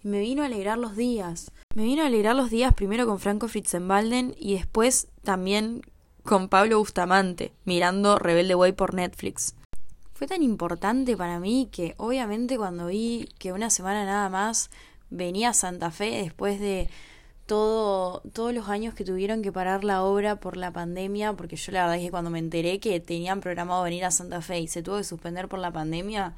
y 0.03 0.09
me 0.09 0.21
vino 0.21 0.43
a 0.43 0.47
alegrar 0.47 0.79
los 0.79 0.97
días. 0.97 1.51
Me 1.75 1.85
vino 1.85 2.03
a 2.03 2.07
alegrar 2.07 2.37
los 2.37 2.51
días 2.51 2.75
primero 2.75 3.07
con 3.07 3.19
Franco 3.19 3.49
Fritzenbalden 3.49 4.35
y 4.39 4.55
después 4.55 5.09
también 5.23 5.83
con 6.25 6.49
Pablo 6.49 6.79
Bustamante, 6.79 7.53
mirando 7.65 8.19
Rebelde 8.19 8.55
Way 8.55 8.73
por 8.73 8.95
Netflix. 8.95 9.55
Fue 10.13 10.27
tan 10.27 10.43
importante 10.43 11.17
para 11.17 11.39
mí 11.39 11.69
que 11.71 11.95
obviamente 11.97 12.57
cuando 12.57 12.89
vi 12.89 13.29
que 13.39 13.53
una 13.53 13.71
semana 13.71 14.05
nada 14.05 14.29
más 14.29 14.71
venía 15.11 15.51
a 15.51 15.55
Santa 15.55 15.91
Fe 15.91 16.23
después 16.23 16.61
de 16.61 16.91
todo, 17.47 18.21
todos 18.35 18.53
los 18.53 18.69
años 18.69 18.95
que 18.95 19.05
tuvieron 19.05 19.43
que 19.43 19.53
parar 19.53 19.85
la 19.85 20.03
obra 20.03 20.37
por 20.37 20.57
la 20.57 20.71
pandemia, 20.71 21.33
porque 21.33 21.57
yo 21.57 21.73
la 21.73 21.83
verdad 21.83 21.97
es 21.97 22.05
que 22.05 22.11
cuando 22.11 22.31
me 22.31 22.39
enteré 22.39 22.79
que 22.79 23.01
tenían 23.01 23.41
programado 23.41 23.85
venir 23.85 24.05
a 24.05 24.11
Santa 24.11 24.43
Fe 24.43 24.61
y 24.61 24.69
se 24.69 24.83
tuvo 24.83 24.99
que 24.99 25.05
suspender 25.05 25.49
por 25.49 25.61
la 25.61 25.73
pandemia, 25.73 26.35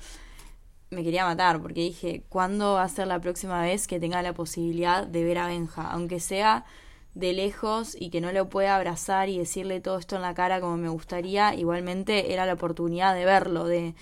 me 0.90 1.04
quería 1.04 1.24
matar, 1.24 1.62
porque 1.62 1.80
dije, 1.82 2.24
¿cuándo 2.28 2.74
va 2.74 2.82
a 2.82 2.88
ser 2.88 3.06
la 3.06 3.20
próxima 3.20 3.62
vez 3.62 3.86
que 3.86 4.00
tenga 4.00 4.22
la 4.22 4.34
posibilidad 4.34 5.06
de 5.06 5.24
ver 5.24 5.38
a 5.38 5.46
Benja? 5.46 5.88
Aunque 5.90 6.18
sea 6.18 6.64
de 7.14 7.32
lejos 7.32 7.96
y 7.98 8.10
que 8.10 8.20
no 8.20 8.32
lo 8.32 8.48
pueda 8.48 8.76
abrazar 8.76 9.28
y 9.28 9.38
decirle 9.38 9.80
todo 9.80 9.98
esto 9.98 10.16
en 10.16 10.22
la 10.22 10.34
cara 10.34 10.60
como 10.60 10.76
me 10.76 10.88
gustaría, 10.88 11.54
igualmente 11.54 12.32
era 12.32 12.44
la 12.44 12.54
oportunidad 12.54 13.14
de 13.14 13.24
verlo, 13.24 13.66
de, 13.66 13.94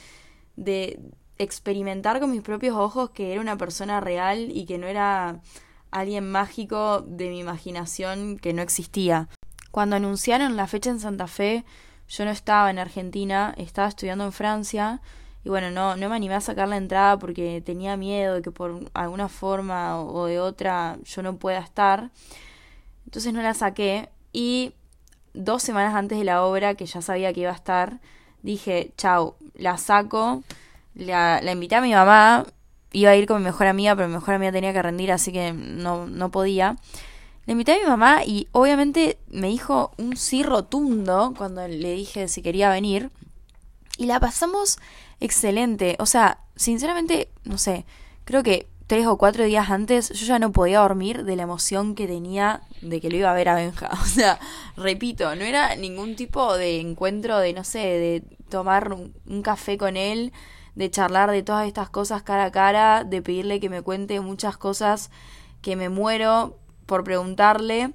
de 0.57 0.99
experimentar 1.39 2.21
con 2.21 2.31
mis 2.31 2.43
propios 2.43 2.77
ojos 2.77 3.11
que 3.11 3.33
era 3.33 3.41
una 3.41 3.59
persona 3.59 4.01
real 4.01 4.51
y 4.51 4.65
que 4.65 4.79
no 4.79 4.87
era 4.87 5.41
alguien 5.91 6.31
mágico 6.31 7.03
de 7.03 7.29
mi 7.29 7.41
imaginación 7.41 8.39
que 8.39 8.53
no 8.53 8.63
existía. 8.63 9.29
Cuando 9.71 9.97
anunciaron 9.97 10.57
la 10.57 10.67
fecha 10.67 10.91
en 10.91 11.01
Santa 11.01 11.27
Fe, 11.27 11.65
yo 12.09 12.25
no 12.25 12.31
estaba 12.31 12.71
en 12.71 12.79
Argentina, 12.79 13.55
estaba 13.59 13.89
estudiando 13.89 14.25
en 14.25 14.33
Francia 14.33 15.03
y 15.45 15.49
bueno, 15.49 15.71
no, 15.71 15.97
no 15.97 16.09
me 16.09 16.17
animé 16.17 16.35
a 16.35 16.41
sacar 16.41 16.69
la 16.69 16.77
entrada 16.77 17.19
porque 17.19 17.63
tenía 17.65 17.97
miedo 17.97 18.35
de 18.35 18.43
que 18.43 18.51
por 18.51 18.91
alguna 18.95 19.29
forma 19.29 20.01
o 20.01 20.27
de 20.27 20.41
otra 20.41 20.99
yo 21.05 21.23
no 21.23 21.37
pueda 21.37 21.61
estar. 21.61 22.11
Entonces 23.05 23.33
no 23.33 23.41
la 23.41 23.55
saqué 23.55 24.09
y 24.33 24.75
dos 25.35 25.63
semanas 25.63 25.95
antes 25.95 26.19
de 26.19 26.25
la 26.25 26.45
obra, 26.45 26.75
que 26.75 26.87
ya 26.87 27.01
sabía 27.01 27.33
que 27.33 27.41
iba 27.41 27.51
a 27.51 27.55
estar, 27.55 28.01
dije, 28.43 28.93
chau, 28.97 29.37
la 29.55 29.79
saco, 29.79 30.43
la, 30.95 31.41
la 31.41 31.53
invité 31.53 31.77
a 31.77 31.81
mi 31.81 31.93
mamá 31.93 32.45
iba 32.93 33.11
a 33.11 33.17
ir 33.17 33.27
con 33.27 33.39
mi 33.39 33.45
mejor 33.45 33.67
amiga, 33.67 33.95
pero 33.95 34.09
mi 34.09 34.15
mejor 34.15 34.35
amiga 34.35 34.53
tenía 34.53 34.73
que 34.73 34.83
rendir, 34.83 35.13
así 35.13 35.33
que 35.33 35.53
no, 35.53 36.07
no 36.07 36.31
podía. 36.31 36.77
Le 37.47 37.53
invité 37.53 37.73
a 37.73 37.79
mi 37.79 37.87
mamá 37.87 38.25
y 38.25 38.49
obviamente 38.53 39.19
me 39.29 39.49
dijo 39.49 39.93
un 39.97 40.17
sí 40.17 40.43
rotundo 40.43 41.35
cuando 41.37 41.67
le 41.67 41.95
dije 41.95 42.29
si 42.29 42.43
quería 42.43 42.71
venir. 42.71 43.11
Y 43.97 44.07
la 44.07 44.21
pasamos 44.21 44.79
excelente. 45.21 45.97
O 45.99 46.07
sea, 46.07 46.41
sinceramente, 46.57 47.31
no 47.45 47.59
sé, 47.59 47.85
creo 48.25 48.43
que 48.43 48.69
tres 48.87 49.07
o 49.07 49.19
cuatro 49.19 49.45
días 49.45 49.71
antes 49.71 50.11
yo 50.11 50.27
ya 50.27 50.39
no 50.39 50.53
podía 50.53 50.81
dormir 50.81 51.25
de 51.25 51.37
la 51.37 51.43
emoción 51.43 51.95
que 51.95 52.07
tenía 52.07 52.63
de 52.81 53.01
que 53.01 53.11
lo 53.11 53.17
iba 53.17 53.31
a 53.31 53.35
ver 53.35 53.49
a 53.49 53.55
Benja. 53.55 53.91
O 54.03 54.07
sea, 54.07 54.39
repito, 54.77 55.35
no 55.35 55.45
era 55.45 55.77
ningún 55.77 56.17
tipo 56.17 56.57
de 56.57 56.81
encuentro 56.81 57.39
de, 57.39 57.53
no 57.53 57.65
sé, 57.65 57.79
de 57.79 58.23
tomar 58.49 58.93
un 58.93 59.43
café 59.43 59.77
con 59.77 59.97
él 59.97 60.33
de 60.79 60.93
charlar 60.93 61.33
de 61.33 61.43
todas 61.43 61.67
estas 61.67 61.91
cosas 61.91 62.23
cara 62.23 62.45
a 62.45 62.53
cara, 62.53 63.03
de 63.03 63.21
pedirle 63.21 63.59
que 63.59 63.69
me 63.69 63.83
cuente 63.83 64.21
muchas 64.21 64.57
cosas 64.57 65.11
que 65.61 65.75
me 65.75 65.89
muero 65.89 66.57
por 66.87 67.03
preguntarle. 67.03 67.91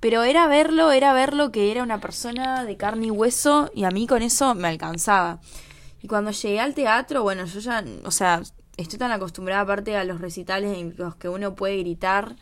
Pero 0.00 0.22
era 0.22 0.46
verlo, 0.46 0.90
era 0.90 1.12
verlo 1.12 1.52
que 1.52 1.70
era 1.70 1.82
una 1.82 2.00
persona 2.00 2.64
de 2.64 2.78
carne 2.78 3.08
y 3.08 3.10
hueso 3.10 3.70
y 3.74 3.84
a 3.84 3.90
mí 3.90 4.06
con 4.06 4.22
eso 4.22 4.54
me 4.54 4.68
alcanzaba. 4.68 5.40
Y 6.04 6.06
cuando 6.06 6.32
llegué 6.32 6.60
al 6.60 6.74
teatro, 6.74 7.22
bueno, 7.22 7.46
yo 7.46 7.60
ya, 7.60 7.82
o 8.04 8.10
sea, 8.10 8.42
estoy 8.76 8.98
tan 8.98 9.10
acostumbrada 9.10 9.62
aparte 9.62 9.96
a 9.96 10.04
los 10.04 10.20
recitales 10.20 10.76
en 10.76 10.94
los 10.98 11.16
que 11.16 11.30
uno 11.30 11.54
puede 11.54 11.78
gritar, 11.78 12.36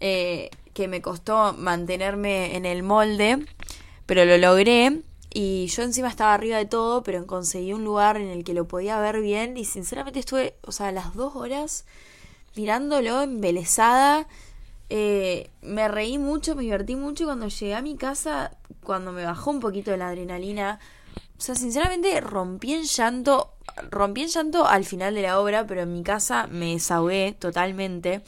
eh, 0.00 0.48
que 0.72 0.88
me 0.88 1.02
costó 1.02 1.52
mantenerme 1.52 2.56
en 2.56 2.64
el 2.64 2.82
molde, 2.82 3.44
pero 4.06 4.24
lo 4.24 4.38
logré. 4.38 5.02
Y 5.30 5.66
yo 5.66 5.82
encima 5.82 6.08
estaba 6.08 6.32
arriba 6.32 6.56
de 6.56 6.64
todo, 6.64 7.02
pero 7.02 7.26
conseguí 7.26 7.74
un 7.74 7.84
lugar 7.84 8.16
en 8.16 8.28
el 8.28 8.44
que 8.44 8.54
lo 8.54 8.66
podía 8.66 8.98
ver 8.98 9.20
bien. 9.20 9.58
Y 9.58 9.66
sinceramente 9.66 10.18
estuve, 10.18 10.54
o 10.62 10.72
sea, 10.72 10.90
las 10.90 11.12
dos 11.12 11.36
horas 11.36 11.84
mirándolo 12.54 13.20
embelesada. 13.20 14.26
Eh, 14.88 15.50
me 15.60 15.86
reí 15.88 16.16
mucho, 16.16 16.56
me 16.56 16.62
divertí 16.62 16.96
mucho. 16.96 17.26
Cuando 17.26 17.48
llegué 17.48 17.74
a 17.74 17.82
mi 17.82 17.96
casa, 17.98 18.56
cuando 18.82 19.12
me 19.12 19.22
bajó 19.22 19.50
un 19.50 19.60
poquito 19.60 19.94
la 19.98 20.08
adrenalina, 20.08 20.80
o 21.38 21.40
sea, 21.40 21.54
sinceramente 21.54 22.20
rompí 22.20 22.74
en 22.74 22.84
llanto. 22.84 23.52
Rompí 23.90 24.22
en 24.22 24.28
llanto 24.28 24.66
al 24.66 24.84
final 24.84 25.14
de 25.14 25.22
la 25.22 25.38
obra, 25.40 25.66
pero 25.66 25.82
en 25.82 25.92
mi 25.92 26.02
casa 26.02 26.46
me 26.46 26.72
desahogué 26.72 27.36
totalmente. 27.38 28.22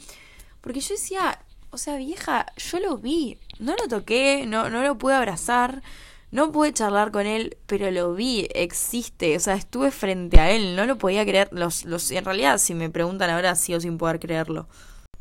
Porque 0.61 0.81
yo 0.81 0.95
decía, 0.95 1.41
o 1.71 1.79
sea, 1.79 1.97
vieja, 1.97 2.47
yo 2.57 2.81
lo 2.81 2.99
vi, 2.99 3.39
no 3.59 3.75
lo 3.77 3.89
toqué, 3.89 4.45
no, 4.47 4.69
no 4.69 4.83
lo 4.83 4.99
pude 4.99 5.15
abrazar. 5.15 5.83
No 6.31 6.53
pude 6.53 6.75
charlar 6.75 7.11
con 7.11 7.27
él, 7.27 7.57
pero 7.67 7.91
lo 7.91 8.13
vi, 8.13 8.49
existe, 8.53 9.35
o 9.35 9.41
sea, 9.41 9.55
estuve 9.55 9.91
frente 9.91 10.39
a 10.39 10.51
él, 10.51 10.77
no 10.77 10.85
lo 10.85 10.99
podía 10.99 11.25
creer, 11.25 11.49
los, 11.53 11.87
los, 11.87 12.11
en 12.11 12.23
realidad 12.23 12.59
si 12.59 12.75
me 12.75 12.91
preguntan 12.91 13.31
ahora 13.31 13.55
sigo 13.55 13.81
sin 13.81 13.97
poder 13.97 14.21
creerlo. 14.21 14.69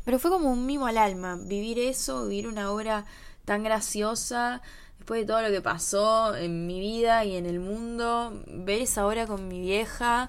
Pero 0.04 0.18
fue 0.18 0.30
como 0.30 0.50
un 0.50 0.66
mimo 0.66 0.86
al 0.86 0.98
alma, 0.98 1.38
vivir 1.40 1.78
eso, 1.78 2.26
vivir 2.26 2.46
una 2.46 2.70
obra 2.70 3.06
tan 3.46 3.62
graciosa, 3.62 4.60
después 5.08 5.22
de 5.22 5.32
todo 5.32 5.40
lo 5.40 5.48
que 5.48 5.62
pasó 5.62 6.36
en 6.36 6.66
mi 6.66 6.80
vida 6.80 7.24
y 7.24 7.36
en 7.36 7.46
el 7.46 7.60
mundo, 7.60 8.42
ver 8.46 8.82
esa 8.82 9.06
obra 9.06 9.26
con 9.26 9.48
mi 9.48 9.58
vieja 9.58 10.28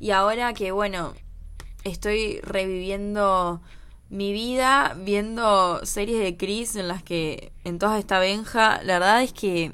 y 0.00 0.12
ahora 0.12 0.54
que 0.54 0.72
bueno, 0.72 1.12
estoy 1.84 2.40
reviviendo 2.40 3.60
mi 4.08 4.32
vida 4.32 4.96
viendo 4.98 5.84
series 5.84 6.22
de 6.22 6.38
Chris 6.38 6.74
en 6.76 6.88
las 6.88 7.02
que 7.02 7.52
en 7.64 7.78
todas 7.78 7.98
está 7.98 8.18
Benja, 8.18 8.82
la 8.82 8.98
verdad 8.98 9.22
es 9.22 9.34
que 9.34 9.72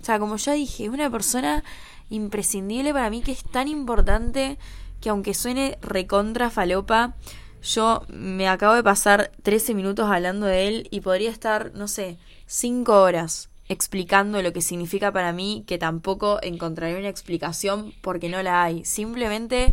o 0.00 0.02
sea, 0.02 0.18
como 0.18 0.36
ya 0.36 0.54
dije, 0.54 0.84
es 0.84 0.88
una 0.88 1.10
persona 1.10 1.62
imprescindible 2.08 2.94
para 2.94 3.10
mí 3.10 3.20
que 3.20 3.32
es 3.32 3.44
tan 3.44 3.68
importante 3.68 4.56
que 5.02 5.10
aunque 5.10 5.34
suene 5.34 5.76
recontra 5.82 6.48
falopa, 6.48 7.16
yo 7.62 8.06
me 8.08 8.48
acabo 8.48 8.72
de 8.72 8.82
pasar 8.82 9.30
13 9.42 9.74
minutos 9.74 10.10
hablando 10.10 10.46
de 10.46 10.68
él 10.68 10.88
y 10.90 11.02
podría 11.02 11.30
estar, 11.30 11.72
no 11.74 11.86
sé, 11.86 12.16
5 12.46 13.02
horas 13.02 13.50
explicando 13.70 14.42
lo 14.42 14.52
que 14.52 14.60
significa 14.60 15.10
para 15.10 15.32
mí, 15.32 15.64
que 15.66 15.78
tampoco 15.78 16.38
encontraré 16.42 16.98
una 16.98 17.08
explicación 17.08 17.94
porque 18.02 18.28
no 18.28 18.42
la 18.42 18.62
hay. 18.62 18.84
Simplemente 18.84 19.72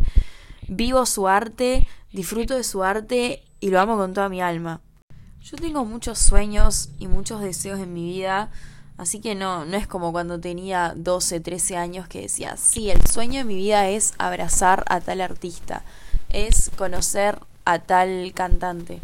vivo 0.68 1.04
su 1.04 1.28
arte, 1.28 1.86
disfruto 2.12 2.56
de 2.56 2.64
su 2.64 2.82
arte 2.82 3.42
y 3.60 3.68
lo 3.68 3.78
amo 3.78 3.98
con 3.98 4.14
toda 4.14 4.30
mi 4.30 4.40
alma. 4.40 4.80
Yo 5.42 5.58
tengo 5.58 5.84
muchos 5.84 6.18
sueños 6.18 6.88
y 6.98 7.08
muchos 7.08 7.42
deseos 7.42 7.78
en 7.80 7.92
mi 7.92 8.04
vida 8.04 8.50
Así 8.98 9.20
que 9.20 9.36
no, 9.36 9.64
no 9.64 9.76
es 9.76 9.86
como 9.86 10.10
cuando 10.10 10.40
tenía 10.40 10.92
12, 10.96 11.38
13 11.38 11.76
años 11.76 12.08
que 12.08 12.22
decía, 12.22 12.56
sí, 12.56 12.90
el 12.90 13.06
sueño 13.06 13.38
de 13.38 13.44
mi 13.44 13.54
vida 13.54 13.88
es 13.88 14.12
abrazar 14.18 14.84
a 14.88 15.00
tal 15.00 15.20
artista, 15.20 15.84
es 16.30 16.72
conocer 16.76 17.38
a 17.64 17.78
tal 17.78 18.32
cantante. 18.34 19.00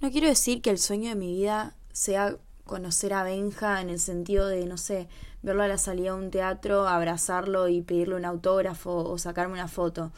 No 0.00 0.10
quiero 0.10 0.28
decir 0.28 0.60
que 0.60 0.68
el 0.68 0.78
sueño 0.78 1.08
de 1.08 1.14
mi 1.14 1.34
vida 1.34 1.74
sea 1.90 2.36
conocer 2.70 3.12
a 3.12 3.22
Benja 3.22 3.82
en 3.82 3.90
el 3.90 4.00
sentido 4.00 4.46
de, 4.46 4.64
no 4.64 4.78
sé, 4.78 5.08
verlo 5.42 5.62
a 5.62 5.68
la 5.68 5.76
salida 5.76 6.12
de 6.14 6.18
un 6.18 6.30
teatro, 6.30 6.88
abrazarlo 6.88 7.68
y 7.68 7.82
pedirle 7.82 8.14
un 8.14 8.24
autógrafo 8.24 9.04
o 9.04 9.18
sacarme 9.18 9.52
una 9.54 9.68
foto. 9.68 10.12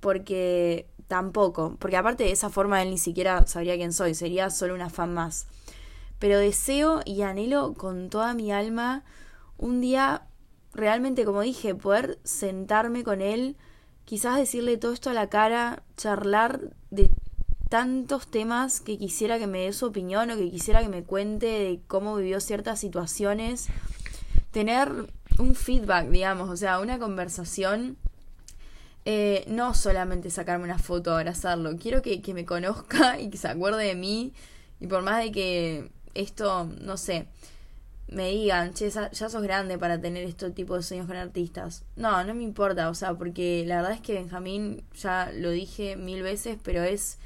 Porque 0.00 0.88
tampoco, 1.08 1.76
porque 1.78 1.98
aparte 1.98 2.24
de 2.24 2.32
esa 2.32 2.48
forma 2.48 2.82
él 2.82 2.90
ni 2.90 2.98
siquiera 2.98 3.46
sabría 3.46 3.76
quién 3.76 3.92
soy, 3.92 4.14
sería 4.14 4.48
solo 4.48 4.74
una 4.74 4.88
fan 4.88 5.12
más 5.12 5.46
pero 6.20 6.38
deseo 6.38 7.00
y 7.04 7.22
anhelo 7.22 7.74
con 7.74 8.10
toda 8.10 8.34
mi 8.34 8.52
alma 8.52 9.02
un 9.56 9.80
día 9.80 10.26
realmente, 10.72 11.24
como 11.24 11.40
dije, 11.40 11.74
poder 11.74 12.20
sentarme 12.22 13.02
con 13.02 13.20
él, 13.22 13.56
quizás 14.04 14.36
decirle 14.36 14.76
todo 14.76 14.92
esto 14.92 15.10
a 15.10 15.14
la 15.14 15.28
cara, 15.28 15.82
charlar 15.96 16.74
de 16.90 17.10
tantos 17.70 18.26
temas 18.26 18.80
que 18.80 18.98
quisiera 18.98 19.38
que 19.38 19.46
me 19.46 19.60
dé 19.60 19.72
su 19.72 19.86
opinión 19.86 20.30
o 20.30 20.36
que 20.36 20.50
quisiera 20.50 20.82
que 20.82 20.88
me 20.88 21.04
cuente 21.04 21.46
de 21.46 21.80
cómo 21.86 22.16
vivió 22.16 22.40
ciertas 22.40 22.80
situaciones, 22.80 23.68
tener 24.50 24.90
un 25.38 25.54
feedback, 25.54 26.08
digamos, 26.08 26.50
o 26.50 26.56
sea, 26.56 26.80
una 26.80 26.98
conversación, 26.98 27.96
eh, 29.04 29.44
no 29.46 29.72
solamente 29.72 30.30
sacarme 30.30 30.64
una 30.64 30.80
foto, 30.80 31.14
abrazarlo, 31.14 31.76
quiero 31.76 32.02
que, 32.02 32.20
que 32.20 32.34
me 32.34 32.44
conozca 32.44 33.20
y 33.20 33.30
que 33.30 33.38
se 33.38 33.48
acuerde 33.48 33.84
de 33.84 33.94
mí 33.94 34.34
y 34.80 34.88
por 34.88 35.02
más 35.02 35.22
de 35.22 35.30
que 35.30 35.90
esto, 36.14 36.68
no 36.80 36.96
sé, 36.96 37.28
me 38.08 38.30
digan, 38.30 38.74
che, 38.74 38.90
ya 38.90 39.10
sos 39.12 39.42
grande 39.42 39.78
para 39.78 40.00
tener 40.00 40.24
este 40.24 40.50
tipo 40.50 40.74
de 40.74 40.82
sueños 40.82 41.06
con 41.06 41.16
artistas. 41.16 41.84
No, 41.94 42.24
no 42.24 42.34
me 42.34 42.42
importa, 42.42 42.90
o 42.90 42.94
sea, 42.94 43.14
porque 43.14 43.62
la 43.64 43.76
verdad 43.76 43.92
es 43.92 44.00
que 44.00 44.14
Benjamín, 44.14 44.82
ya 45.00 45.30
lo 45.32 45.50
dije 45.50 45.94
mil 45.94 46.24
veces, 46.24 46.58
pero 46.64 46.82
es 46.82 47.18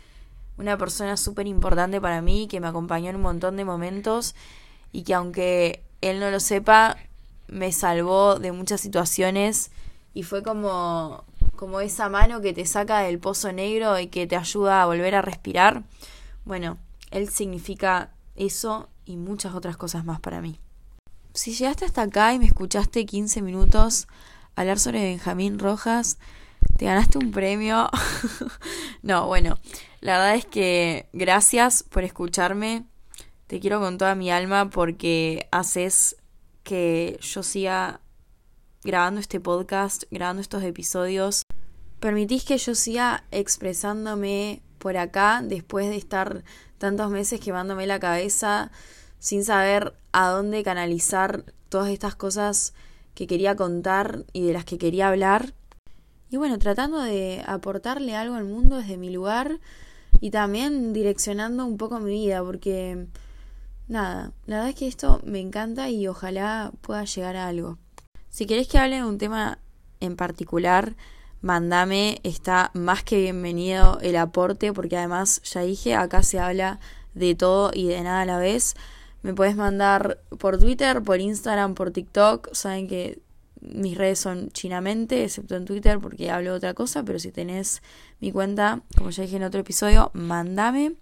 una 0.59 0.77
persona 0.79 1.17
súper 1.17 1.47
importante 1.47 2.01
para 2.01 2.23
mí, 2.23 2.47
que 2.49 2.61
me 2.61 2.69
acompañó 2.69 3.11
en 3.11 3.17
un 3.17 3.23
montón 3.23 3.57
de 3.57 3.65
momentos 3.65 4.35
y 4.93 5.03
que 5.03 5.15
aunque 5.15 5.83
él 6.01 6.21
no 6.21 6.31
lo 6.31 6.41
sepa, 6.41 6.97
me 7.49 7.73
salvó 7.73 8.39
de 8.39 8.53
muchas 8.53 8.81
situaciones 8.81 9.71
y 10.13 10.23
fue 10.23 10.43
como, 10.43 11.25
como 11.57 11.81
esa 11.81 12.09
mano 12.09 12.41
que 12.41 12.53
te 12.53 12.67
saca 12.67 13.01
del 13.01 13.19
pozo 13.19 13.53
negro 13.53 13.99
y 13.99 14.07
que 14.07 14.27
te 14.27 14.37
ayuda 14.37 14.83
a 14.83 14.87
volver 14.87 15.15
a 15.15 15.23
respirar. 15.23 15.83
Bueno, 16.45 16.79
él 17.11 17.29
significa 17.29 18.11
eso 18.37 18.89
y 19.05 19.17
muchas 19.17 19.55
otras 19.55 19.77
cosas 19.77 20.05
más 20.05 20.21
para 20.21 20.41
mí. 20.41 20.59
Si 21.33 21.53
llegaste 21.53 21.85
hasta 21.85 22.03
acá 22.03 22.33
y 22.33 22.39
me 22.39 22.47
escuchaste 22.47 23.05
15 23.05 23.43
minutos 23.43 24.07
hablar 24.55 24.79
sobre 24.79 25.03
Benjamín 25.03 25.59
Rojas, 25.59 26.19
te 26.77 26.87
ganaste 26.87 27.19
un 27.19 27.33
premio. 27.33 27.91
no, 29.03 29.27
bueno, 29.27 29.59
la 30.05 30.19
verdad 30.19 30.35
es 30.35 30.45
que 30.45 31.09
gracias 31.15 31.83
por 31.83 32.05
escucharme. 32.05 32.85
Te 33.47 33.59
quiero 33.59 33.81
con 33.81 33.97
toda 33.97 34.15
mi 34.15 34.31
alma 34.31 34.69
porque 34.69 35.49
haces 35.51 36.17
que 36.63 37.19
yo 37.23 37.43
siga 37.43 38.03
grabando 38.83 39.19
este 39.19 39.41
podcast, 39.41 40.03
grabando 40.11 40.43
estos 40.43 40.63
episodios. 40.63 41.45
Permitís 42.01 42.45
que 42.45 42.59
yo 42.59 42.75
siga 42.75 43.25
expresándome 43.31 44.61
por 44.79 44.99
acá 44.99 45.41
después 45.43 45.89
de 45.89 45.97
estar 45.97 46.45
tantos 46.77 47.11
meses 47.11 47.41
quemándome 47.41 47.87
la 47.87 47.99
cabeza 47.99 48.71
sin 49.19 49.43
saber 49.43 49.95
a 50.13 50.29
dónde 50.29 50.63
canalizar 50.63 51.47
todas 51.71 51.89
estas 51.89 52.15
cosas 52.15 52.75
que 53.15 53.27
quería 53.27 53.57
contar 53.57 54.27
y 54.35 54.47
de 54.47 54.53
las 54.53 54.67
que 54.67 54.77
quería 54.77 55.09
hablar. 55.09 55.55
Y 56.29 56.37
bueno, 56.37 56.59
tratando 56.59 57.01
de 57.01 57.43
aportarle 57.47 58.15
algo 58.15 58.35
al 58.35 58.45
mundo 58.45 58.77
desde 58.77 58.99
mi 58.99 59.09
lugar 59.09 59.61
y 60.25 60.31
también 60.31 60.95
direccionando 60.95 61.67
un 61.67 61.77
poco 61.77 62.01
mi 62.01 62.13
vida, 62.13 62.43
porque 62.43 63.09
nada, 63.89 64.33
la 64.47 64.57
verdad 64.57 64.71
es 64.71 64.75
que 64.75 64.89
esto 64.89 65.21
me 65.23 65.39
encanta 65.39 65.91
y 65.91 66.09
ojalá 66.09 66.73
pueda 66.81 67.05
llegar 67.05 67.37
a 67.37 67.47
algo. 67.47 67.77
Si 68.31 68.47
querés 68.47 68.67
que 68.67 68.79
hable 68.79 68.97
de 68.97 69.05
un 69.05 69.19
tema 69.19 69.59
en 70.01 70.17
particular, 70.17 70.97
mandame, 71.43 72.21
está 72.23 72.71
más 72.73 73.05
que 73.05 73.21
bienvenido 73.21 73.99
el 74.01 74.17
aporte, 74.17 74.73
porque 74.73 74.97
además 74.97 75.43
ya 75.43 75.61
dije, 75.61 75.95
acá 75.95 76.23
se 76.23 76.39
habla 76.39 76.81
de 77.13 77.35
todo 77.35 77.71
y 77.75 77.89
de 77.89 78.01
nada 78.01 78.23
a 78.23 78.25
la 78.25 78.39
vez. 78.39 78.77
Me 79.21 79.35
puedes 79.35 79.57
mandar 79.57 80.21
por 80.39 80.59
Twitter, 80.59 81.03
por 81.03 81.21
Instagram, 81.21 81.75
por 81.75 81.91
TikTok. 81.91 82.49
Saben 82.55 82.89
que 82.89 83.21
mis 83.65 83.97
redes 83.97 84.19
son 84.19 84.51
chinamente, 84.51 85.25
excepto 85.25 85.57
en 85.57 85.65
Twitter 85.65 85.99
porque 85.99 86.31
hablo 86.31 86.51
de 86.51 86.57
otra 86.57 86.75
cosa, 86.75 87.03
pero 87.03 87.19
si 87.19 87.33
tenés 87.33 87.83
mi 88.21 88.31
cuenta, 88.33 88.83
como 88.97 89.11
ya 89.11 89.23
dije 89.23 89.37
en 89.37 89.45
otro 89.45 89.61
episodio, 89.61 90.11
mandame. 90.15 90.95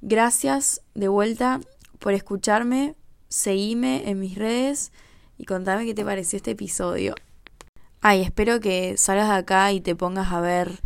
Gracias 0.00 0.82
de 0.94 1.08
vuelta 1.08 1.60
por 1.98 2.14
escucharme, 2.14 2.94
seguime 3.28 4.08
en 4.10 4.20
mis 4.20 4.36
redes 4.36 4.92
y 5.38 5.44
contame 5.44 5.84
qué 5.84 5.94
te 5.94 6.04
pareció 6.04 6.36
este 6.36 6.52
episodio. 6.52 7.14
Ay, 8.00 8.22
espero 8.22 8.60
que 8.60 8.96
salgas 8.98 9.28
de 9.28 9.34
acá 9.34 9.72
y 9.72 9.80
te 9.80 9.94
pongas 9.96 10.30
a 10.32 10.40
ver 10.40 10.80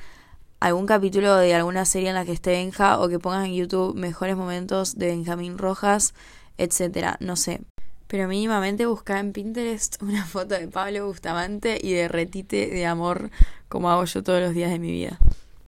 algún 0.61 0.87
capítulo 0.87 1.37
de 1.37 1.55
alguna 1.55 1.85
serie 1.85 2.09
en 2.09 2.14
la 2.14 2.25
que 2.25 2.33
esté 2.33 2.50
Benja 2.50 3.00
o 3.00 3.09
que 3.09 3.19
pongas 3.19 3.47
en 3.47 3.55
YouTube 3.55 3.95
mejores 3.97 4.37
momentos 4.37 4.97
de 4.97 5.09
Benjamín 5.09 5.59
Rojas, 5.59 6.14
etcétera, 6.59 7.17
no 7.21 7.37
sé. 7.37 7.61
Pero 8.08 8.26
mínimamente 8.26 8.86
busca 8.86 9.20
en 9.20 9.32
Pinterest 9.32 9.96
una 10.02 10.24
foto 10.24 10.56
de 10.56 10.66
Pablo 10.66 11.06
Bustamante 11.06 11.78
y 11.80 11.92
de 11.92 12.08
retite 12.08 12.66
de 12.66 12.86
amor 12.86 13.30
como 13.68 13.90
hago 13.90 14.04
yo 14.04 14.22
todos 14.22 14.40
los 14.40 14.54
días 14.54 14.70
de 14.70 14.80
mi 14.80 14.90
vida. 14.90 15.18